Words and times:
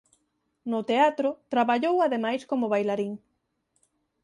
No 0.71 0.79
teatro 0.89 1.29
traballou 1.53 1.95
ademais 2.01 2.41
como 2.49 2.71
bailarín. 2.73 3.13